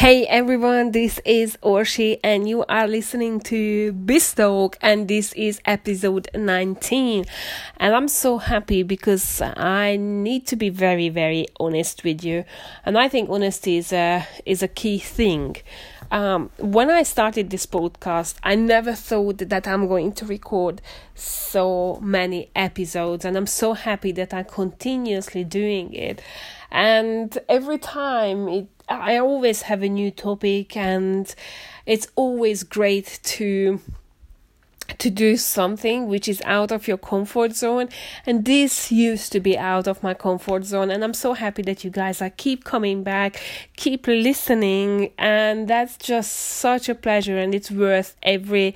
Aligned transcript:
Hey 0.00 0.26
everyone, 0.28 0.92
this 0.92 1.20
is 1.26 1.58
Orshi 1.62 2.20
and 2.24 2.48
you 2.48 2.64
are 2.70 2.88
listening 2.88 3.38
to 3.40 3.92
Biztalk 3.92 4.76
and 4.80 5.06
this 5.08 5.34
is 5.34 5.60
episode 5.66 6.26
19. 6.34 7.26
And 7.76 7.94
I'm 7.94 8.08
so 8.08 8.38
happy 8.38 8.82
because 8.82 9.42
I 9.42 9.98
need 10.00 10.46
to 10.46 10.56
be 10.56 10.70
very 10.70 11.10
very 11.10 11.48
honest 11.60 12.02
with 12.02 12.24
you. 12.24 12.46
And 12.86 12.96
I 12.96 13.08
think 13.08 13.28
honesty 13.28 13.76
is 13.76 13.92
a 13.92 14.26
is 14.46 14.62
a 14.62 14.68
key 14.68 14.98
thing. 15.00 15.56
Um, 16.10 16.48
when 16.56 16.90
I 16.90 17.02
started 17.02 17.50
this 17.50 17.66
podcast, 17.66 18.36
I 18.42 18.54
never 18.54 18.94
thought 18.94 19.36
that 19.50 19.68
I'm 19.68 19.86
going 19.86 20.12
to 20.12 20.24
record 20.24 20.80
so 21.14 21.98
many 22.00 22.48
episodes 22.56 23.26
and 23.26 23.36
I'm 23.36 23.46
so 23.46 23.74
happy 23.74 24.12
that 24.12 24.32
I'm 24.32 24.46
continuously 24.46 25.44
doing 25.44 25.92
it. 25.92 26.22
And 26.70 27.36
every 27.48 27.78
time 27.78 28.48
it 28.48 28.68
I 28.90 29.18
always 29.18 29.62
have 29.62 29.82
a 29.82 29.88
new 29.88 30.10
topic, 30.10 30.76
and 30.76 31.32
it's 31.86 32.08
always 32.16 32.64
great 32.64 33.20
to 33.22 33.80
to 34.98 35.08
do 35.08 35.36
something 35.36 36.08
which 36.08 36.28
is 36.28 36.42
out 36.44 36.72
of 36.72 36.88
your 36.88 36.98
comfort 36.98 37.54
zone. 37.54 37.88
And 38.26 38.44
this 38.44 38.90
used 38.90 39.30
to 39.32 39.40
be 39.40 39.56
out 39.56 39.86
of 39.86 40.02
my 40.02 40.14
comfort 40.14 40.64
zone 40.64 40.90
and 40.90 41.04
i'm 41.04 41.14
so 41.14 41.32
happy 41.32 41.62
that 41.62 41.84
you 41.84 41.90
guys 41.90 42.20
are 42.20 42.30
keep 42.30 42.64
coming 42.64 43.02
back 43.02 43.40
keep 43.76 44.06
listening 44.06 45.12
and 45.16 45.68
that's 45.68 45.96
just 45.96 46.32
such 46.32 46.88
a 46.88 46.94
pleasure 46.94 47.38
and 47.38 47.54
it's 47.54 47.70
worth 47.70 48.16
every 48.22 48.74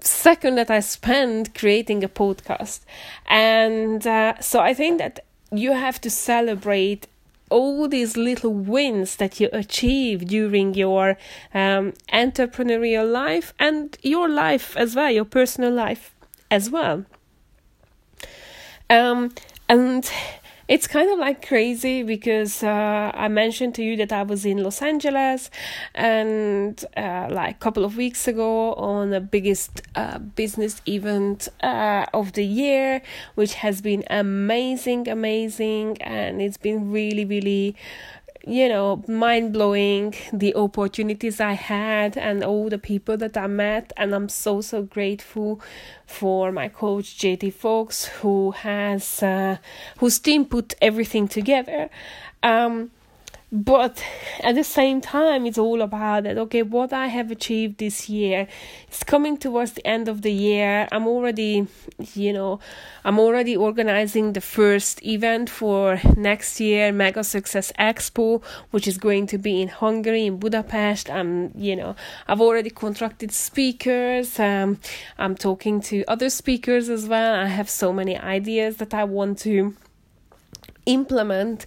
second 0.00 0.54
that 0.54 0.70
i 0.70 0.80
spend 0.80 1.54
creating 1.54 2.04
a 2.04 2.08
podcast. 2.08 2.80
And 3.26 4.06
uh, 4.06 4.40
so 4.40 4.60
i 4.60 4.72
think 4.72 4.98
that 4.98 5.24
you 5.52 5.72
have 5.72 6.00
to 6.00 6.10
celebrate 6.10 7.08
all 7.50 7.88
these 7.88 8.16
little 8.16 8.52
wins 8.52 9.16
that 9.16 9.40
you 9.40 9.48
achieve 9.52 10.26
during 10.26 10.74
your 10.74 11.16
um, 11.54 11.92
entrepreneurial 12.12 13.10
life 13.10 13.54
and 13.58 13.96
your 14.02 14.28
life 14.28 14.76
as 14.76 14.94
well, 14.96 15.10
your 15.10 15.24
personal 15.24 15.72
life 15.72 16.14
as 16.50 16.70
well. 16.70 17.04
Um, 18.88 19.32
and 19.68 20.10
it's 20.68 20.86
kind 20.88 21.10
of 21.10 21.18
like 21.18 21.46
crazy 21.46 22.02
because 22.02 22.62
uh, 22.62 23.12
I 23.14 23.28
mentioned 23.28 23.74
to 23.76 23.84
you 23.84 23.96
that 23.98 24.12
I 24.12 24.22
was 24.24 24.44
in 24.44 24.62
Los 24.62 24.82
Angeles 24.82 25.50
and 25.94 26.84
uh, 26.96 27.28
like 27.30 27.56
a 27.56 27.58
couple 27.58 27.84
of 27.84 27.96
weeks 27.96 28.26
ago 28.26 28.74
on 28.74 29.10
the 29.10 29.20
biggest 29.20 29.82
uh, 29.94 30.18
business 30.18 30.82
event 30.88 31.48
uh, 31.62 32.06
of 32.12 32.32
the 32.32 32.44
year, 32.44 33.00
which 33.36 33.54
has 33.54 33.80
been 33.80 34.02
amazing, 34.10 35.08
amazing, 35.08 36.02
and 36.02 36.42
it's 36.42 36.56
been 36.56 36.90
really, 36.90 37.24
really 37.24 37.76
you 38.46 38.68
know, 38.68 39.02
mind 39.08 39.52
blowing 39.52 40.14
the 40.32 40.54
opportunities 40.54 41.40
I 41.40 41.54
had 41.54 42.16
and 42.16 42.44
all 42.44 42.68
the 42.68 42.78
people 42.78 43.16
that 43.16 43.36
I 43.36 43.48
met. 43.48 43.92
And 43.96 44.14
I'm 44.14 44.28
so, 44.28 44.60
so 44.60 44.82
grateful 44.82 45.60
for 46.06 46.52
my 46.52 46.68
coach, 46.68 47.18
JT 47.18 47.52
Fox, 47.52 48.06
who 48.06 48.52
has, 48.52 49.22
uh, 49.22 49.56
whose 49.98 50.20
team 50.20 50.44
put 50.44 50.74
everything 50.80 51.26
together. 51.26 51.90
Um, 52.44 52.92
but 53.52 54.02
at 54.42 54.56
the 54.56 54.64
same 54.64 55.00
time 55.00 55.46
it's 55.46 55.56
all 55.58 55.80
about 55.80 56.24
that 56.24 56.36
okay 56.36 56.62
what 56.62 56.92
i 56.92 57.06
have 57.06 57.30
achieved 57.30 57.78
this 57.78 58.08
year 58.08 58.48
it's 58.88 59.04
coming 59.04 59.36
towards 59.36 59.72
the 59.72 59.86
end 59.86 60.08
of 60.08 60.22
the 60.22 60.32
year. 60.32 60.88
I'm 60.90 61.06
already 61.06 61.66
you 62.14 62.32
know 62.32 62.60
i'm 63.04 63.18
already 63.18 63.56
organizing 63.56 64.32
the 64.32 64.40
first 64.40 65.04
event 65.04 65.48
for 65.48 66.00
next 66.16 66.60
year 66.60 66.90
mega 66.92 67.22
success 67.22 67.72
expo 67.78 68.42
which 68.70 68.88
is 68.88 68.98
going 68.98 69.26
to 69.28 69.38
be 69.38 69.62
in 69.62 69.68
hungary 69.68 70.26
in 70.26 70.38
budapest. 70.38 71.10
I'm 71.10 71.52
you 71.56 71.76
know 71.76 71.94
i've 72.26 72.40
already 72.40 72.70
contracted 72.70 73.32
speakers. 73.32 74.40
Um, 74.40 74.80
i'm 75.18 75.36
talking 75.36 75.80
to 75.82 76.04
other 76.08 76.30
speakers 76.30 76.88
as 76.88 77.06
well. 77.06 77.34
I 77.34 77.46
have 77.46 77.70
so 77.70 77.92
many 77.92 78.18
ideas 78.18 78.78
that 78.78 78.92
i 78.94 79.04
want 79.04 79.38
to 79.40 79.76
implement 80.86 81.66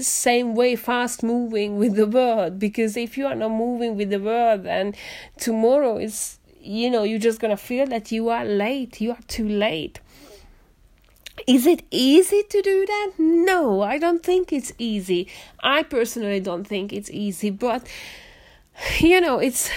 same 0.00 0.54
way 0.54 0.74
fast 0.76 1.22
moving 1.22 1.76
with 1.76 1.94
the 1.94 2.06
world. 2.06 2.58
Because 2.58 2.96
if 2.96 3.18
you 3.18 3.26
are 3.26 3.34
not 3.34 3.50
moving 3.50 3.96
with 3.96 4.10
the 4.10 4.20
world 4.20 4.64
then 4.64 4.94
tomorrow 5.36 5.98
is 5.98 6.38
you 6.60 6.90
know 6.90 7.02
you're 7.02 7.26
just 7.30 7.38
gonna 7.38 7.56
feel 7.56 7.86
that 7.86 8.10
you 8.12 8.30
are 8.30 8.46
late. 8.46 9.00
You 9.00 9.10
are 9.12 9.24
too 9.28 9.48
late 9.48 10.00
is 11.46 11.66
it 11.66 11.82
easy 11.90 12.42
to 12.42 12.62
do 12.62 12.86
that? 12.86 13.12
No 13.18 13.82
i 13.82 13.98
don't 13.98 14.22
think 14.22 14.52
it's 14.52 14.72
easy. 14.78 15.28
I 15.62 15.82
personally 15.82 16.40
don't 16.40 16.64
think 16.64 16.92
it's 16.92 17.10
easy 17.10 17.50
but 17.50 17.86
you 19.00 19.20
know 19.20 19.38
it's 19.38 19.70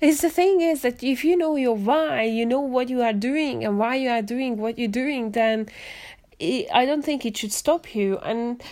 it's 0.00 0.22
the 0.22 0.30
thing 0.30 0.60
is 0.60 0.82
that 0.82 1.02
if 1.02 1.24
you 1.24 1.36
know 1.36 1.56
your 1.56 1.76
why 1.76 2.22
you 2.22 2.46
know 2.46 2.60
what 2.60 2.88
you 2.88 3.02
are 3.02 3.12
doing 3.12 3.64
and 3.64 3.78
why 3.78 3.96
you 3.96 4.08
are 4.08 4.22
doing 4.22 4.56
what 4.56 4.78
you're 4.78 4.88
doing 4.88 5.32
then 5.32 5.68
it, 6.38 6.66
i 6.72 6.86
don't 6.86 7.02
think 7.02 7.24
it 7.24 7.36
should 7.36 7.52
stop 7.52 7.94
you. 7.94 8.18
And 8.18 8.62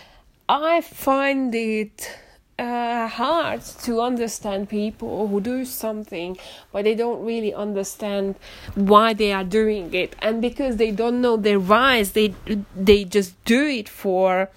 I 0.48 0.80
find 0.80 1.54
it 1.54 2.10
uh, 2.58 3.06
hard 3.06 3.62
to 3.62 4.00
understand 4.00 4.68
people 4.68 5.28
who 5.28 5.40
do 5.40 5.64
something 5.64 6.36
but 6.72 6.84
they 6.84 6.94
don't 6.94 7.24
really 7.24 7.54
understand 7.54 8.34
why 8.74 9.14
they 9.14 9.32
are 9.32 9.44
doing 9.44 9.94
it. 9.94 10.16
And 10.20 10.42
because 10.42 10.76
they 10.76 10.90
don't 10.90 11.20
know 11.20 11.36
their 11.36 11.60
whys 11.60 12.12
they 12.12 12.34
they 12.74 13.04
just 13.04 13.32
do 13.44 13.66
it 13.66 13.88
for 13.88 14.50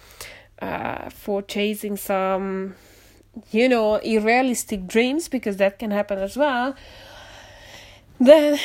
uh, 0.61 1.09
for 1.09 1.41
chasing 1.41 1.95
some 1.97 2.75
you 3.51 3.69
know 3.69 3.95
unrealistic 3.95 4.87
dreams 4.87 5.27
because 5.29 5.57
that 5.57 5.77
can 5.79 5.91
happen 5.91 6.17
as 6.19 6.35
well. 6.35 6.75
Then 8.19 8.59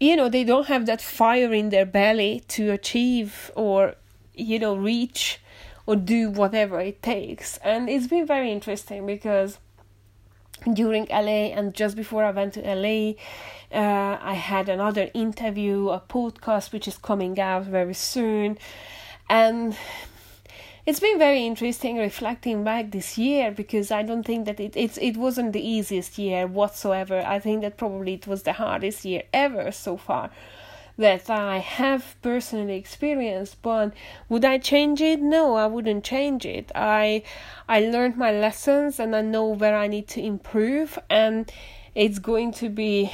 you 0.00 0.16
know 0.16 0.28
they 0.28 0.44
don't 0.44 0.68
have 0.68 0.86
that 0.86 1.02
fire 1.02 1.52
in 1.52 1.68
their 1.68 1.86
belly 1.86 2.42
to 2.48 2.70
achieve 2.70 3.50
or 3.54 3.94
you 4.34 4.58
know 4.58 4.74
reach 4.74 5.38
or 5.86 5.96
do 5.96 6.30
whatever 6.30 6.80
it 6.80 7.02
takes. 7.02 7.58
And 7.58 7.88
it's 7.88 8.08
been 8.08 8.26
very 8.26 8.50
interesting 8.50 9.06
because 9.06 9.58
during 10.72 11.06
LA 11.10 11.52
and 11.54 11.74
just 11.74 11.96
before 11.96 12.24
I 12.24 12.32
went 12.32 12.54
to 12.54 12.60
LA, 12.62 13.12
uh, 13.72 14.18
I 14.20 14.34
had 14.34 14.68
another 14.68 15.10
interview, 15.14 15.88
a 15.90 16.00
podcast 16.00 16.72
which 16.72 16.88
is 16.88 16.98
coming 16.98 17.38
out 17.38 17.64
very 17.64 17.94
soon, 17.94 18.58
and 19.28 19.76
it's 20.86 21.00
been 21.00 21.18
very 21.18 21.44
interesting 21.44 21.98
reflecting 21.98 22.62
back 22.62 22.92
this 22.92 23.18
year 23.18 23.50
because 23.50 23.90
I 23.90 24.02
don't 24.02 24.22
think 24.22 24.46
that 24.46 24.60
it 24.60 24.76
it's 24.76 24.98
it 24.98 25.16
wasn't 25.16 25.52
the 25.52 25.66
easiest 25.66 26.16
year 26.16 26.46
whatsoever. 26.46 27.24
I 27.26 27.38
think 27.40 27.62
that 27.62 27.76
probably 27.76 28.14
it 28.14 28.26
was 28.26 28.44
the 28.44 28.52
hardest 28.52 29.04
year 29.04 29.24
ever 29.32 29.72
so 29.72 29.96
far 29.96 30.30
that 30.98 31.28
I 31.28 31.58
have 31.58 32.16
personally 32.22 32.76
experienced. 32.76 33.60
But 33.62 33.92
would 34.28 34.44
I 34.44 34.58
change 34.58 35.00
it? 35.00 35.20
No, 35.20 35.54
I 35.54 35.66
wouldn't 35.66 36.04
change 36.04 36.46
it. 36.46 36.72
I 36.74 37.22
I 37.68 37.80
learned 37.80 38.16
my 38.16 38.32
lessons 38.32 38.98
and 38.98 39.14
I 39.14 39.22
know 39.22 39.46
where 39.46 39.76
I 39.76 39.86
need 39.86 40.08
to 40.08 40.22
improve 40.22 40.98
and 41.10 41.50
it's 41.94 42.18
going 42.18 42.52
to 42.54 42.68
be 42.68 43.12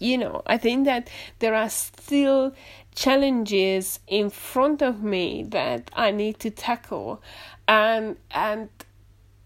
you 0.00 0.16
know, 0.16 0.42
I 0.46 0.56
think 0.56 0.86
that 0.86 1.10
there 1.40 1.54
are 1.54 1.68
still 1.68 2.54
challenges 2.94 4.00
in 4.08 4.30
front 4.30 4.82
of 4.82 5.02
me 5.02 5.44
that 5.44 5.90
I 5.94 6.10
need 6.10 6.40
to 6.40 6.50
tackle 6.50 7.22
and 7.68 8.16
and 8.32 8.68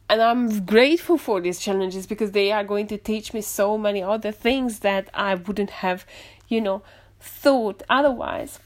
and 0.09 0.23
I'm 0.23 0.65
grateful 0.65 1.19
for 1.19 1.41
these 1.41 1.59
challenges 1.59 2.07
because 2.07 2.33
they 2.33 2.53
are 2.53 2.63
going 2.63 2.87
to 2.89 2.99
teach 2.99 3.35
me 3.35 3.41
so 3.41 3.77
many 3.77 4.03
other 4.03 4.33
things 4.33 4.81
that 4.81 5.09
I 5.15 5.35
wouldn't 5.35 5.71
have, 5.71 6.07
you 6.47 6.61
know, 6.61 6.83
thought 7.25 7.83
otherwise. 7.89 8.61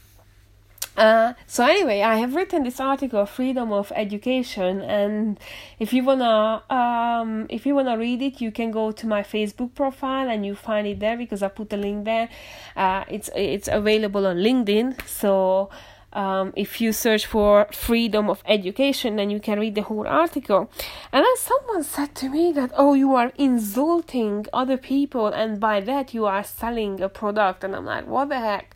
Uh, 0.97 1.33
so 1.47 1.63
anyway, 1.63 2.01
I 2.01 2.17
have 2.17 2.35
written 2.35 2.63
this 2.63 2.79
article, 2.81 3.25
freedom 3.25 3.71
of 3.71 3.89
education, 3.95 4.81
and 4.81 5.39
if 5.79 5.93
you 5.93 6.03
wanna, 6.03 6.61
um, 6.69 7.45
if 7.49 7.65
you 7.65 7.73
wanna 7.73 7.97
read 7.97 8.21
it, 8.21 8.41
you 8.41 8.51
can 8.51 8.69
go 8.69 8.91
to 8.91 9.07
my 9.07 9.23
Facebook 9.23 9.73
profile 9.75 10.29
and 10.29 10.45
you 10.45 10.55
find 10.55 10.85
it 10.85 10.99
there 10.99 11.15
because 11.15 11.41
I 11.41 11.47
put 11.47 11.71
a 11.71 11.77
link 11.77 12.03
there. 12.03 12.27
Uh, 12.75 13.05
it's 13.07 13.29
it's 13.33 13.69
available 13.69 14.27
on 14.27 14.37
LinkedIn, 14.37 15.07
so 15.07 15.69
um, 16.13 16.53
if 16.55 16.81
you 16.81 16.91
search 16.91 17.25
for 17.25 17.67
freedom 17.71 18.29
of 18.29 18.41
education, 18.47 19.17
then 19.17 19.29
you 19.29 19.39
can 19.39 19.59
read 19.59 19.75
the 19.75 19.83
whole 19.83 20.07
article. 20.07 20.71
And 21.11 21.23
then 21.23 21.37
someone 21.37 21.83
said 21.83 22.15
to 22.15 22.29
me 22.29 22.51
that, 22.53 22.71
oh, 22.75 22.93
you 22.93 23.13
are 23.15 23.31
insulting 23.37 24.45
other 24.51 24.77
people, 24.77 25.27
and 25.27 25.59
by 25.59 25.81
that 25.81 26.13
you 26.13 26.25
are 26.25 26.43
selling 26.43 27.01
a 27.01 27.09
product. 27.09 27.63
And 27.63 27.75
I'm 27.75 27.85
like, 27.85 28.07
what 28.07 28.29
the 28.29 28.39
heck? 28.39 28.75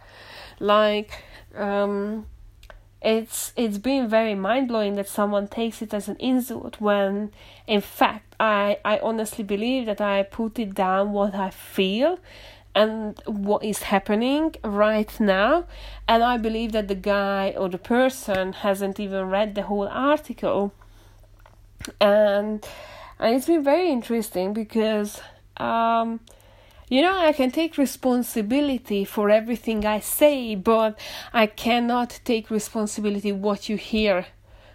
Like, 0.59 1.23
um, 1.55 2.27
it's 3.03 3.51
it's 3.57 3.77
been 3.77 4.07
very 4.07 4.33
mind 4.33 4.69
blowing 4.69 4.95
that 4.95 5.09
someone 5.09 5.47
takes 5.47 5.81
it 5.81 5.93
as 5.93 6.07
an 6.07 6.15
insult 6.19 6.79
when 6.79 7.31
in 7.67 7.81
fact 7.81 8.33
I, 8.39 8.77
I 8.85 8.99
honestly 8.99 9.43
believe 9.43 9.85
that 9.87 9.99
I 9.99 10.23
put 10.23 10.57
it 10.57 10.73
down 10.73 11.11
what 11.11 11.35
I 11.35 11.49
feel 11.49 12.17
and 12.75 13.21
what 13.25 13.63
is 13.63 13.83
happening 13.83 14.55
right 14.63 15.19
now 15.19 15.65
and 16.07 16.23
I 16.23 16.37
believe 16.37 16.71
that 16.71 16.87
the 16.87 16.95
guy 16.95 17.53
or 17.57 17.69
the 17.69 17.77
person 17.77 18.53
hasn't 18.53 18.99
even 18.99 19.29
read 19.29 19.55
the 19.55 19.63
whole 19.63 19.87
article 19.87 20.73
and 21.99 22.65
and 23.19 23.35
it's 23.35 23.47
been 23.47 23.63
very 23.63 23.89
interesting 23.89 24.53
because 24.53 25.21
um 25.57 26.19
you 26.89 27.01
know, 27.01 27.17
I 27.17 27.31
can 27.31 27.49
take 27.49 27.79
responsibility 27.79 29.03
for 29.03 29.31
everything 29.31 29.83
I 29.83 29.99
say, 29.99 30.53
but 30.53 30.99
I 31.33 31.47
cannot 31.47 32.19
take 32.23 32.51
responsibility 32.51 33.31
what 33.31 33.67
you 33.67 33.77
hear 33.77 34.27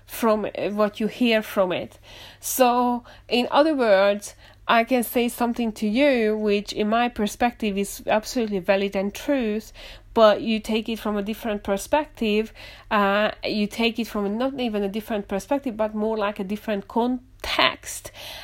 from 0.04 0.46
what 0.72 0.98
you 0.98 1.06
hear 1.06 1.42
from 1.42 1.70
it. 1.70 2.00
So, 2.40 3.04
in 3.28 3.46
other 3.52 3.74
words, 3.74 4.34
I 4.68 4.84
can 4.84 5.02
say 5.02 5.28
something 5.28 5.72
to 5.72 5.88
you 5.88 6.36
which, 6.36 6.72
in 6.72 6.88
my 6.88 7.08
perspective, 7.08 7.76
is 7.76 8.02
absolutely 8.06 8.60
valid 8.60 8.94
and 8.94 9.12
truth, 9.12 9.72
but 10.14 10.42
you 10.42 10.60
take 10.60 10.88
it 10.88 10.98
from 10.98 11.16
a 11.16 11.22
different 11.22 11.64
perspective. 11.64 12.52
Uh, 12.90 13.30
you 13.44 13.66
take 13.66 13.98
it 13.98 14.06
from 14.06 14.36
not 14.36 14.60
even 14.60 14.82
a 14.82 14.88
different 14.88 15.26
perspective, 15.26 15.76
but 15.76 15.94
more 15.94 16.16
like 16.16 16.38
a 16.38 16.44
different 16.44 16.86
context 16.86 17.28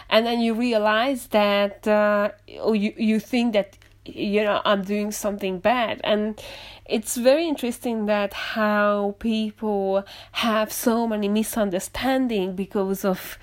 and 0.08 0.26
then 0.26 0.40
you 0.40 0.54
realize 0.54 1.26
that 1.28 1.86
uh, 1.86 2.30
or 2.62 2.74
you, 2.74 2.92
you 2.96 3.18
think 3.18 3.52
that 3.52 3.76
you 4.06 4.42
know 4.42 4.60
i'm 4.64 4.82
doing 4.82 5.10
something 5.10 5.58
bad 5.58 6.00
and 6.04 6.40
it's 6.84 7.16
very 7.16 7.48
interesting 7.48 8.06
that 8.06 8.34
how 8.34 9.14
people 9.18 10.04
have 10.32 10.70
so 10.70 11.06
many 11.06 11.28
misunderstanding 11.28 12.54
because 12.54 13.04
of 13.04 13.38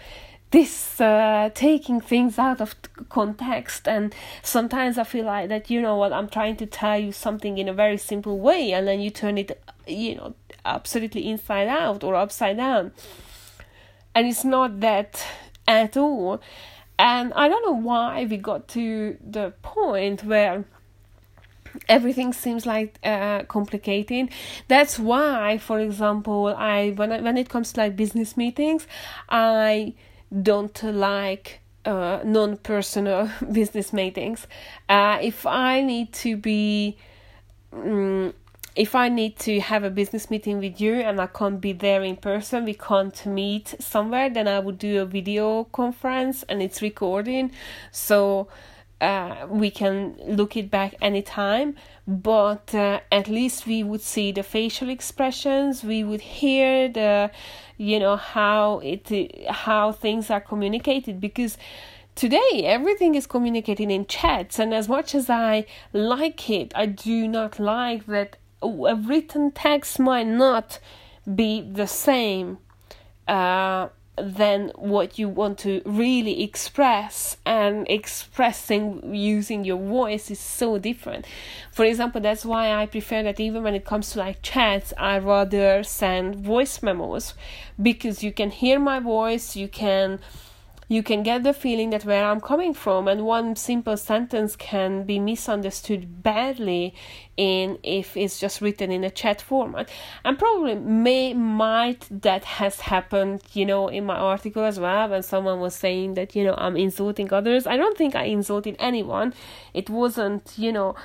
this 0.52 1.00
uh, 1.02 1.50
taking 1.54 2.02
things 2.02 2.38
out 2.38 2.62
of 2.62 2.76
context. 3.10 3.88
And 3.88 4.14
sometimes 4.44 4.98
i 4.98 5.04
feel 5.04 5.26
like 5.26 5.50
that 5.50 5.70
you 5.70 5.82
know 5.82 5.96
what 5.96 6.14
i'm 6.14 6.28
trying 6.28 6.56
to 6.58 6.66
tell 6.66 6.98
you 6.98 7.12
something 7.12 7.58
in 7.58 7.68
a 7.68 7.74
very 7.74 7.98
simple 7.98 8.40
way 8.40 8.74
and 8.74 8.88
then 8.88 9.00
you 9.00 9.10
turn 9.10 9.38
it 9.38 9.62
you 9.88 10.16
know 10.16 10.34
absolutely 10.66 11.30
inside 11.30 11.68
out 11.68 12.04
or 12.04 12.16
upside 12.16 12.58
down. 12.58 12.92
And 14.14 14.28
it's 14.28 14.44
not 14.44 14.80
that 14.82 15.24
at 15.68 15.98
all. 15.98 16.42
And 17.00 17.34
I 17.34 17.48
don't 17.48 17.66
know 17.66 17.80
why 17.80 18.26
we 18.26 18.38
got 18.38 18.68
to 18.70 19.18
the 19.26 19.54
point 19.62 20.24
where 20.24 20.66
everything 21.88 22.34
seems 22.34 22.66
like 22.66 23.00
uh, 23.04 23.44
complicated. 23.44 24.30
That's 24.68 25.00
why 25.00 25.58
for 25.58 25.80
example 25.80 26.48
i 26.48 26.90
when 26.92 27.12
I, 27.12 27.22
when 27.22 27.38
it 27.38 27.50
comes 27.50 27.72
to 27.74 27.80
like 27.82 27.96
business 27.96 28.36
meetings 28.36 28.86
i 29.30 29.94
don't 30.42 30.84
like 30.84 31.60
uh, 31.86 32.20
non-personal 32.24 33.30
business 33.52 33.92
meetings 33.92 34.48
uh, 34.90 35.18
if 35.22 35.46
i 35.46 35.82
need 35.82 36.14
to 36.14 36.38
be 36.38 36.96
um, 37.74 38.34
if 38.76 38.96
I 38.96 39.10
need 39.10 39.38
to 39.40 39.60
have 39.60 39.84
a 39.84 39.90
business 39.90 40.30
meeting 40.30 40.60
with 40.60 40.80
you 40.80 40.94
and 40.94 41.20
I 41.20 41.28
can't 41.28 41.60
be 41.60 41.74
there 41.74 42.04
in 42.04 42.16
person, 42.16 42.64
we 42.64 42.74
can't 42.74 43.26
meet 43.26 43.76
somewhere, 43.80 44.30
then 44.30 44.48
I 44.48 44.60
would 44.60 44.78
do 44.78 45.02
a 45.02 45.06
video 45.06 45.66
conference 45.66 46.44
and 46.44 46.62
it's 46.62 46.82
recording. 46.82 47.52
So 47.92 48.48
uh, 49.02 49.48
we 49.50 49.72
can 49.72 50.16
look 50.28 50.56
it 50.56 50.70
back 50.70 50.94
anytime, 51.02 51.76
but 52.08 52.74
uh, 52.76 53.00
at 53.12 53.28
least 53.28 53.66
we 53.66 53.84
would 53.84 54.02
see 54.02 54.32
the 54.32 54.44
facial 54.44 54.90
expressions, 54.90 55.84
we 55.84 56.04
would 56.04 56.22
hear 56.22 56.88
the, 56.88 57.32
you 57.78 58.00
know, 58.00 58.16
how 58.16 58.80
it, 58.80 59.10
how 59.50 59.92
things 59.92 60.30
are 60.30 60.40
communicated 60.40 61.20
because 61.20 61.58
today 62.14 62.64
everything 62.66 63.16
is 63.16 63.26
communicated 63.26 63.90
in 63.90 64.06
chats 64.06 64.60
and 64.60 64.74
as 64.74 64.90
much 64.90 65.16
as 65.16 65.30
i 65.30 65.66
like 65.94 66.50
it 66.50 66.74
i 66.76 66.86
do 66.86 67.26
not 67.26 67.58
like 67.58 68.06
that 68.06 68.36
a 68.62 68.96
written 68.96 69.50
text 69.50 69.98
might 69.98 70.28
not 70.28 70.78
be 71.36 71.62
the 71.62 71.88
same 71.88 72.58
uh, 73.30 73.88
than 74.18 74.72
what 74.76 75.18
you 75.18 75.30
want 75.30 75.58
to 75.60 75.82
really 75.86 76.44
express 76.44 77.38
and 77.46 77.88
expressing 77.90 79.16
using 79.16 79.64
your 79.64 79.78
voice 79.78 80.30
is 80.30 80.40
so 80.40 80.78
different. 80.78 81.26
For 81.72 81.86
example 81.86 82.22
that's 82.22 82.46
why 82.46 82.72
i 82.72 82.86
prefer 82.86 83.24
that 83.24 83.40
even 83.40 83.64
when 83.64 83.76
it 83.76 83.86
comes 83.86 84.12
to 84.12 84.20
like 84.20 84.42
chats 84.42 84.94
i 84.98 85.18
rather 85.18 85.84
send 85.84 86.36
voice 86.36 86.84
memos 86.84 87.34
because 87.82 88.24
you 88.24 88.32
can 88.32 88.52
hear 88.52 88.80
my 88.80 89.00
voice 89.00 89.56
you 89.56 89.68
can 89.68 90.20
you 90.92 91.02
can 91.02 91.24
get 91.24 91.44
the 91.44 91.54
feeling 91.54 91.92
that 91.92 92.04
where 92.04 92.26
I'm 92.26 92.42
coming 92.42 92.74
from, 92.74 93.08
and 93.08 93.24
one 93.24 93.56
simple 93.56 93.96
sentence 93.96 94.58
can 94.58 95.06
be 95.06 95.20
misunderstood 95.20 96.22
badly 96.22 96.94
in 97.38 97.80
if 97.82 98.18
it's 98.18 98.42
just 98.42 98.60
written 98.60 98.92
in 98.92 99.06
a 99.06 99.10
chat 99.10 99.42
format. 99.42 99.88
And 100.26 100.38
probably 100.38 100.76
may 100.76 101.34
might 101.34 102.08
that 102.12 102.44
has 102.44 102.82
happened, 102.82 103.42
you 103.54 103.66
know, 103.66 103.88
in 103.88 104.06
my 104.06 104.18
article 104.18 104.66
as 104.66 104.82
well 104.82 105.08
when 105.08 105.24
someone 105.24 105.62
was 105.62 105.76
saying 105.76 106.16
that, 106.16 106.36
you 106.36 106.44
know, 106.44 106.56
I'm 106.58 106.76
insulting 106.76 107.32
others. 107.32 107.66
I 107.66 107.78
don't 107.78 107.98
think 107.98 108.14
I 108.14 108.26
insulted 108.26 108.76
anyone. 108.78 109.34
It 109.74 109.90
wasn't, 109.90 110.56
you 110.58 110.74
know, 110.74 110.96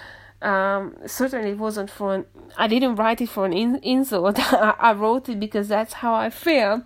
um, 0.43 0.97
certainly 1.07 1.51
it 1.51 1.59
wasn't 1.59 1.91
for 1.91 2.13
an, 2.13 2.25
I 2.57 2.67
didn't 2.67 2.97
write 2.97 3.21
it 3.21 3.29
for 3.29 3.47
an 3.47 3.53
in, 3.53 3.77
insult. 3.85 4.37
I 4.53 4.93
wrote 4.95 5.29
it 5.29 5.39
because 5.39 5.69
that's 5.69 5.93
how 5.93 6.13
I 6.13 6.31
feel 6.31 6.83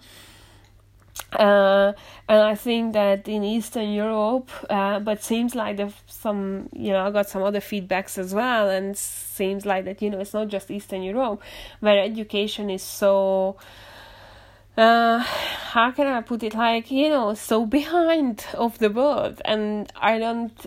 uh, 1.33 1.93
and 2.29 2.41
I 2.43 2.55
think 2.57 2.95
that 2.95 3.29
in 3.29 3.45
Eastern 3.45 3.93
Europe, 3.93 4.51
uh, 4.69 4.99
but 4.99 5.23
seems 5.23 5.55
like 5.55 5.77
there's 5.77 5.95
some, 6.07 6.69
you 6.73 6.93
know, 6.93 7.07
I 7.07 7.11
got 7.11 7.29
some 7.29 7.43
other 7.43 7.61
feedbacks 7.61 8.19
as 8.19 8.35
well, 8.35 8.69
and 8.69 8.97
seems 8.97 9.65
like 9.65 9.85
that 9.85 10.03
you 10.03 10.11
know 10.11 10.19
it's 10.19 10.35
not 10.35 10.49
just 10.49 10.71
Eastern 10.71 11.03
Europe 11.03 11.41
where 11.81 12.03
education 12.03 12.71
is 12.71 12.83
so. 12.83 13.57
Uh, 14.77 15.19
how 15.19 15.91
can 15.91 16.07
I 16.07 16.21
put 16.23 16.43
it? 16.43 16.55
Like 16.55 16.91
you 16.91 17.09
know, 17.11 17.35
so 17.35 17.67
behind 17.67 18.47
of 18.55 18.79
the 18.79 18.91
world, 18.91 19.41
and 19.45 19.93
I 19.97 20.19
don't, 20.19 20.67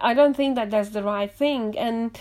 I 0.00 0.14
don't 0.14 0.34
think 0.36 0.56
that 0.56 0.70
that's 0.70 0.90
the 0.90 1.02
right 1.02 1.30
thing, 1.30 1.76
and 1.78 2.18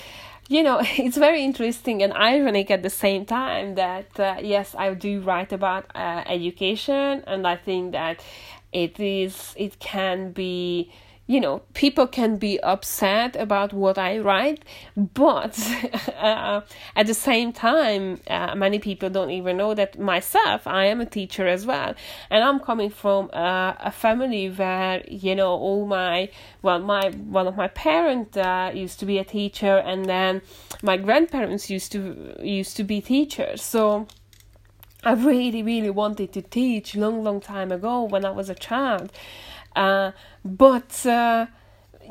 you 0.48 0.64
know 0.64 0.80
it's 0.98 1.18
very 1.18 1.44
interesting 1.44 2.02
and 2.04 2.14
ironic 2.14 2.70
at 2.72 2.84
the 2.84 2.90
same 2.90 3.26
time 3.26 3.76
that 3.76 4.20
uh, 4.20 4.38
yes 4.42 4.76
i 4.78 4.94
do 4.94 5.22
write 5.22 5.52
about 5.52 5.86
uh, 5.96 6.24
education 6.28 7.24
and 7.28 7.48
i 7.48 7.56
think 7.56 7.92
that 7.92 8.24
it 8.72 9.00
is 9.00 9.54
it 9.58 9.80
can 9.80 10.32
be 10.32 10.92
you 11.28 11.42
know, 11.42 11.64
people 11.74 12.06
can 12.06 12.38
be 12.38 12.60
upset 12.60 13.36
about 13.36 13.74
what 13.74 13.98
I 13.98 14.20
write, 14.20 14.64
but 14.96 15.60
uh, 16.18 16.62
at 16.96 17.08
the 17.08 17.16
same 17.16 17.52
time, 17.52 18.20
uh, 18.28 18.54
many 18.56 18.78
people 18.78 19.10
don't 19.10 19.32
even 19.32 19.58
know 19.58 19.74
that 19.74 19.98
myself, 20.00 20.68
I 20.68 20.86
am 20.86 21.02
a 21.02 21.06
teacher 21.06 21.48
as 21.48 21.66
well. 21.66 21.96
And 22.30 22.44
I'm 22.44 22.60
coming 22.60 22.92
from 22.92 23.32
uh, 23.34 23.74
a 23.80 23.92
family 23.92 24.50
where, 24.50 25.04
you 25.08 25.36
know, 25.36 25.50
all 25.50 25.88
my, 25.88 26.30
well, 26.62 26.80
my, 26.80 27.10
one 27.10 27.48
of 27.48 27.58
my 27.58 27.70
parents 27.70 28.38
uh, 28.38 28.72
used 28.74 29.00
to 29.00 29.06
be 29.08 29.18
a 29.18 29.24
teacher, 29.26 29.78
and 29.78 30.06
then 30.06 30.44
my 30.84 30.96
grandparents 30.96 31.72
used 31.72 31.92
to, 31.94 32.36
used 32.40 32.78
to 32.78 32.84
be 32.84 33.02
teachers. 33.02 33.64
So, 33.64 34.08
I 35.04 35.14
really, 35.14 35.62
really 35.62 35.92
wanted 35.92 36.34
to 36.34 36.42
teach 36.42 36.96
long, 36.96 37.24
long 37.24 37.40
time 37.40 37.72
ago 37.72 38.04
when 38.04 38.26
I 38.26 38.32
was 38.32 38.50
a 38.50 38.56
child. 38.56 39.12
Uh, 39.76 40.12
but, 40.44 41.06
uh, 41.06 41.48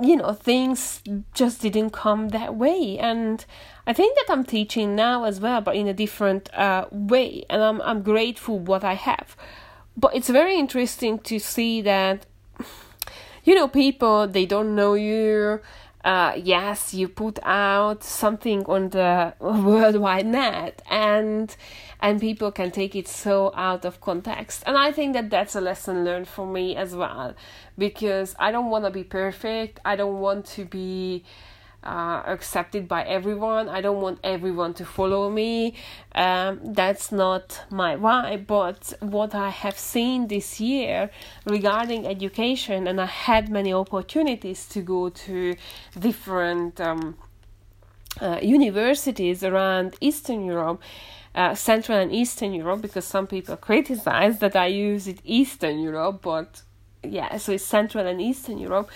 you 0.00 0.16
know, 0.16 0.32
things 0.32 1.02
just 1.32 1.62
didn't 1.62 1.90
come 1.90 2.28
that 2.30 2.54
way. 2.54 2.98
And 2.98 3.44
I 3.86 3.92
think 3.92 4.16
that 4.16 4.32
I'm 4.32 4.44
teaching 4.44 4.94
now 4.94 5.24
as 5.24 5.40
well, 5.40 5.60
but 5.60 5.76
in 5.76 5.88
a 5.88 5.94
different 5.94 6.52
uh, 6.54 6.86
way. 6.90 7.44
And 7.48 7.62
I'm, 7.62 7.80
I'm 7.82 8.02
grateful 8.02 8.58
what 8.58 8.84
I 8.84 8.94
have. 8.94 9.36
But 9.96 10.14
it's 10.14 10.28
very 10.28 10.58
interesting 10.58 11.18
to 11.20 11.38
see 11.38 11.80
that, 11.82 12.26
you 13.44 13.54
know, 13.54 13.68
people, 13.68 14.26
they 14.26 14.46
don't 14.46 14.74
know 14.74 14.94
you 14.94 15.60
uh, 16.04 16.34
yes, 16.36 16.92
you 16.92 17.08
put 17.08 17.38
out 17.42 18.04
something 18.04 18.64
on 18.66 18.90
the 18.90 19.34
worldwide 19.40 20.26
Net, 20.26 20.82
and 20.90 21.56
and 22.00 22.20
people 22.20 22.52
can 22.52 22.70
take 22.70 22.94
it 22.94 23.08
so 23.08 23.52
out 23.56 23.86
of 23.86 24.00
context. 24.02 24.62
And 24.66 24.76
I 24.76 24.92
think 24.92 25.14
that 25.14 25.30
that's 25.30 25.54
a 25.56 25.62
lesson 25.62 26.04
learned 26.04 26.28
for 26.28 26.46
me 26.46 26.76
as 26.76 26.94
well, 26.94 27.34
because 27.78 28.36
I 28.38 28.52
don't 28.52 28.68
want 28.70 28.84
to 28.84 28.90
be 28.90 29.02
perfect. 29.04 29.80
I 29.84 29.96
don't 29.96 30.20
want 30.20 30.44
to 30.46 30.66
be 30.66 31.24
uh, 31.84 32.22
accepted 32.26 32.88
by 32.88 33.02
everyone. 33.04 33.68
I 33.68 33.80
don't 33.80 34.00
want 34.00 34.18
everyone 34.24 34.74
to 34.74 34.84
follow 34.84 35.30
me. 35.30 35.74
Um, 36.14 36.60
that's 36.62 37.12
not 37.12 37.64
my 37.70 37.96
vibe. 37.96 38.46
But 38.46 38.94
what 39.00 39.34
I 39.34 39.50
have 39.50 39.78
seen 39.78 40.28
this 40.28 40.60
year 40.60 41.10
regarding 41.44 42.06
education, 42.06 42.86
and 42.86 43.00
I 43.00 43.06
had 43.06 43.50
many 43.50 43.72
opportunities 43.72 44.66
to 44.68 44.80
go 44.80 45.10
to 45.10 45.54
different 45.98 46.80
um, 46.80 47.16
uh, 48.20 48.38
universities 48.42 49.44
around 49.44 49.96
Eastern 50.00 50.44
Europe. 50.44 50.82
Uh, 51.34 51.52
Central 51.52 51.98
and 51.98 52.12
Eastern 52.12 52.54
Europe, 52.54 52.80
because 52.80 53.04
some 53.04 53.26
people 53.26 53.56
criticize 53.56 54.38
that 54.38 54.54
I 54.54 54.66
use 54.66 55.08
it 55.08 55.18
Eastern 55.24 55.80
Europe, 55.80 56.20
but 56.22 56.62
yeah, 57.02 57.36
so 57.38 57.50
it's 57.50 57.64
Central 57.64 58.06
and 58.06 58.20
Eastern 58.20 58.58
Europe. 58.58 58.88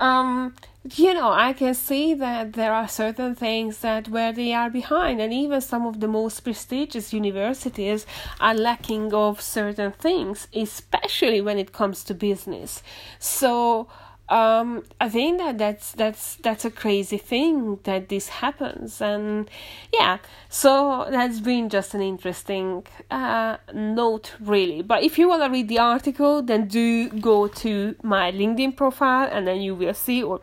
Um, 0.00 0.54
you 0.84 1.14
know, 1.14 1.30
I 1.30 1.52
can 1.52 1.74
see 1.74 2.14
that 2.14 2.54
there 2.54 2.72
are 2.72 2.88
certain 2.88 3.36
things 3.36 3.78
that 3.78 4.08
where 4.08 4.32
they 4.32 4.52
are 4.52 4.68
behind, 4.68 5.20
and 5.20 5.32
even 5.32 5.60
some 5.60 5.86
of 5.86 6.00
the 6.00 6.08
most 6.08 6.40
prestigious 6.40 7.12
universities 7.12 8.04
are 8.40 8.54
lacking 8.54 9.14
of 9.14 9.40
certain 9.40 9.92
things, 9.92 10.48
especially 10.52 11.40
when 11.40 11.58
it 11.58 11.72
comes 11.72 12.02
to 12.04 12.14
business. 12.14 12.82
So, 13.20 13.86
um, 14.28 14.82
I 15.00 15.08
think 15.08 15.38
that 15.38 15.58
that's 15.58 15.92
that's 15.92 16.36
that's 16.36 16.64
a 16.64 16.70
crazy 16.70 17.18
thing 17.18 17.78
that 17.84 18.08
this 18.08 18.28
happens, 18.28 19.00
and 19.00 19.48
yeah, 19.92 20.18
so 20.48 21.06
that's 21.10 21.38
been 21.38 21.68
just 21.68 21.94
an 21.94 22.02
interesting 22.02 22.84
uh, 23.10 23.58
note, 23.72 24.34
really. 24.40 24.82
But 24.82 25.04
if 25.04 25.16
you 25.16 25.28
want 25.28 25.42
to 25.42 25.50
read 25.50 25.68
the 25.68 25.78
article, 25.78 26.42
then 26.42 26.66
do 26.66 27.08
go 27.08 27.46
to 27.46 27.94
my 28.02 28.32
LinkedIn 28.32 28.76
profile, 28.76 29.28
and 29.30 29.46
then 29.46 29.60
you 29.60 29.76
will 29.76 29.94
see 29.94 30.22
or 30.22 30.40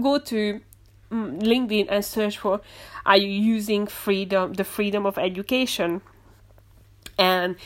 go 0.00 0.18
to 0.18 0.60
mm, 1.10 1.40
LinkedIn 1.40 1.86
and 1.88 2.04
search 2.04 2.38
for 2.38 2.60
are 3.04 3.16
you 3.16 3.28
using 3.28 3.86
freedom 3.86 4.54
the 4.54 4.64
freedom 4.64 5.06
of 5.06 5.18
education? 5.18 6.00
And 7.18 7.56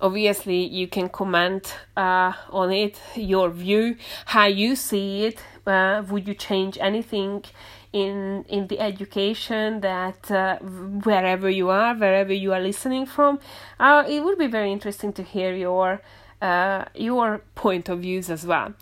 obviously 0.00 0.66
you 0.66 0.88
can 0.88 1.08
comment 1.08 1.74
uh, 1.96 2.32
on 2.50 2.72
it 2.72 3.00
your 3.14 3.48
view 3.48 3.96
how 4.26 4.46
you 4.46 4.76
see 4.76 5.24
it 5.24 5.42
uh, 5.66 6.02
would 6.08 6.28
you 6.28 6.34
change 6.34 6.78
anything 6.80 7.42
in 7.92 8.44
in 8.48 8.66
the 8.66 8.78
education 8.78 9.80
that 9.80 10.30
uh, 10.30 10.58
wherever 10.58 11.48
you 11.48 11.70
are 11.70 11.94
wherever 11.94 12.32
you 12.32 12.52
are 12.52 12.60
listening 12.60 13.06
from? 13.06 13.38
Uh, 13.80 14.04
it 14.06 14.22
would 14.22 14.38
be 14.38 14.46
very 14.46 14.70
interesting 14.70 15.12
to 15.12 15.22
hear 15.22 15.54
your 15.54 16.00
uh, 16.40 16.84
your 16.94 17.42
point 17.54 17.88
of 17.88 18.00
views 18.00 18.30
as 18.30 18.46
well. 18.46 18.74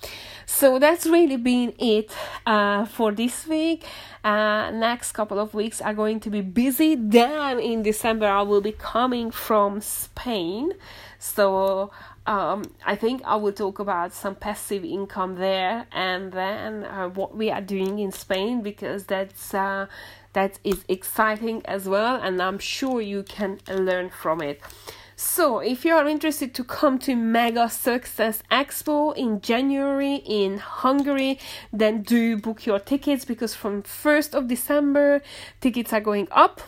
So 0.47 0.79
that's 0.79 1.07
really 1.07 1.37
been 1.37 1.75
it 1.79 2.11
uh, 2.47 2.85
for 2.85 3.13
this 3.13 3.47
week. 3.47 3.85
Uh, 4.23 4.71
next 4.71 5.13
couple 5.13 5.39
of 5.39 5.55
weeks 5.55 5.81
are 5.81 5.95
going 5.95 6.21
to 6.21 6.31
be 6.31 6.41
busy. 6.41 6.95
Then 6.95 7.59
in 7.59 7.83
December, 7.83 8.27
I 8.27 8.43
will 8.43 8.61
be 8.61 8.73
coming 8.73 9.31
from 9.31 9.81
Spain. 9.81 10.73
So 11.19 11.91
um, 12.27 12.65
I 12.85 12.97
think 12.97 13.23
I 13.25 13.37
will 13.37 13.53
talk 13.53 13.79
about 13.79 14.13
some 14.13 14.35
passive 14.35 14.85
income 14.85 15.37
there 15.37 15.87
and 15.93 16.33
then 16.33 16.85
uh, 16.85 17.09
what 17.09 17.37
we 17.37 17.51
are 17.51 17.61
doing 17.61 17.99
in 17.99 18.13
Spain 18.13 18.63
because 18.63 19.05
that's 19.05 19.55
uh, 19.55 19.87
that 20.35 20.59
is 20.65 20.85
exciting 20.89 21.65
as 21.65 21.89
well, 21.89 22.17
and 22.21 22.43
I'm 22.43 22.59
sure 22.59 23.01
you 23.01 23.23
can 23.23 23.61
learn 23.69 24.11
from 24.11 24.43
it. 24.43 24.61
So, 25.17 25.61
if 25.61 25.85
you 25.85 25.95
are 25.95 26.09
interested 26.09 26.55
to 26.55 26.65
come 26.65 26.99
to 27.01 27.15
Mega 27.15 27.69
Success 27.69 28.43
Expo 28.51 29.17
in 29.17 29.41
January 29.41 30.17
in 30.17 30.59
Hungary, 30.59 31.39
then 31.73 32.03
do 32.03 32.37
book 32.37 32.67
your 32.67 32.81
tickets 32.81 33.25
because 33.25 33.55
from 33.55 33.85
1st 33.85 34.35
of 34.35 34.49
December, 34.49 35.23
tickets 35.61 35.93
are 35.93 36.01
going 36.01 36.27
up. 36.33 36.63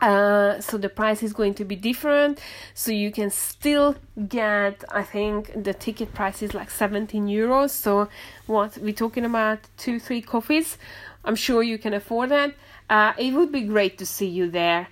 Uh, 0.00 0.60
so 0.60 0.78
the 0.78 0.88
price 0.88 1.22
is 1.22 1.34
going 1.34 1.54
to 1.54 1.64
be 1.64 1.76
different. 1.76 2.40
So 2.72 2.90
you 2.90 3.10
can 3.10 3.30
still 3.30 3.96
get, 4.28 4.82
I 4.90 5.02
think 5.02 5.62
the 5.62 5.74
ticket 5.74 6.14
price 6.14 6.42
is 6.42 6.54
like 6.54 6.70
17 6.70 7.26
euros. 7.26 7.70
So 7.70 8.08
what 8.46 8.78
we're 8.78 8.94
talking 8.94 9.26
about, 9.26 9.58
two, 9.76 10.00
three 10.00 10.22
coffees. 10.22 10.78
I'm 11.24 11.36
sure 11.36 11.62
you 11.62 11.76
can 11.76 11.92
afford 11.92 12.30
that. 12.30 12.54
Uh, 12.88 13.12
it 13.18 13.34
would 13.34 13.52
be 13.52 13.62
great 13.62 13.98
to 13.98 14.06
see 14.06 14.28
you 14.28 14.50
there 14.50 14.88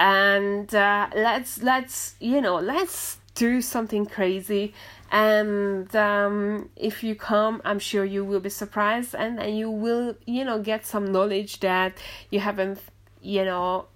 and 0.00 0.74
uh, 0.74 1.08
let's 1.14 1.62
let's 1.62 2.14
you 2.20 2.40
know 2.40 2.56
let's 2.56 3.18
do 3.34 3.60
something 3.60 4.06
crazy. 4.06 4.74
And 5.12 5.94
um, 5.94 6.70
if 6.76 7.02
you 7.04 7.14
come 7.14 7.60
i'm 7.64 7.78
sure 7.78 8.04
you 8.04 8.24
will 8.24 8.40
be 8.40 8.48
surprised. 8.48 9.14
And, 9.14 9.38
and 9.38 9.56
you 9.56 9.70
will 9.70 10.16
you 10.26 10.44
know 10.44 10.58
get 10.58 10.86
some 10.86 11.12
knowledge 11.12 11.60
that 11.60 11.98
you 12.30 12.40
haven't 12.40 12.80
you 13.20 13.44
know 13.44 13.86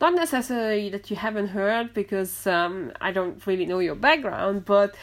not 0.00 0.14
necessarily 0.14 0.90
that 0.90 1.10
you 1.10 1.16
haven't 1.16 1.48
heard 1.48 1.94
because 1.94 2.46
um, 2.46 2.92
i 3.00 3.10
don't 3.12 3.46
really 3.46 3.64
know 3.64 3.78
your 3.78 3.94
background 3.94 4.64
but 4.64 4.94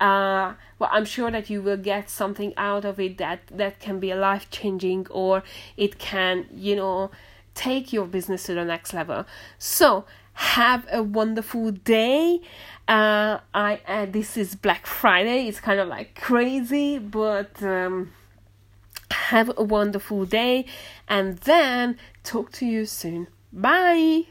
uh, 0.00 0.52
well 0.78 0.90
i'm 0.92 1.04
sure 1.04 1.30
that 1.30 1.48
you 1.48 1.62
will 1.62 1.76
get 1.76 2.10
something 2.10 2.52
out 2.56 2.84
of 2.84 2.98
it 3.00 3.16
that 3.16 3.40
that 3.46 3.78
can 3.78 3.98
be 4.00 4.12
life 4.12 4.50
changing 4.50 5.06
or 5.10 5.42
it 5.76 5.98
can 5.98 6.44
you 6.52 6.76
know 6.76 7.10
take 7.54 7.92
your 7.92 8.06
business 8.06 8.44
to 8.44 8.54
the 8.54 8.64
next 8.64 8.92
level. 8.92 9.26
So, 9.58 10.04
have 10.34 10.86
a 10.90 11.02
wonderful 11.02 11.72
day. 11.72 12.40
Uh, 12.88 13.38
I 13.54 13.80
uh, 13.86 14.06
this 14.06 14.36
is 14.36 14.54
Black 14.54 14.86
Friday. 14.86 15.46
It's 15.46 15.60
kind 15.60 15.78
of 15.78 15.88
like 15.88 16.18
crazy, 16.20 16.98
but 16.98 17.62
um, 17.62 18.12
have 19.10 19.52
a 19.56 19.62
wonderful 19.62 20.24
day, 20.24 20.64
and 21.08 21.38
then 21.38 21.98
talk 22.24 22.52
to 22.52 22.66
you 22.66 22.86
soon. 22.86 23.28
Bye. 23.52 24.24